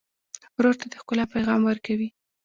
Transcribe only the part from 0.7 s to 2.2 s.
ته د ښکلا پیغام ورکوې.